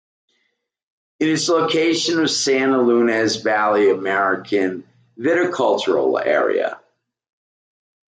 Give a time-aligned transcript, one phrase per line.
[1.19, 4.83] It is the location of the Santa Ynez Valley American
[5.15, 6.81] Viticultural Area.